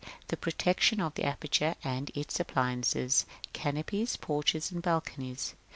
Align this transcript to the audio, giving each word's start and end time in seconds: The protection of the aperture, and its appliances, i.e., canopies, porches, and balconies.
The 0.29 0.35
protection 0.35 0.99
of 0.99 1.13
the 1.13 1.25
aperture, 1.25 1.75
and 1.83 2.09
its 2.15 2.39
appliances, 2.39 3.27
i.e., 3.29 3.47
canopies, 3.53 4.15
porches, 4.17 4.71
and 4.71 4.81
balconies. 4.81 5.53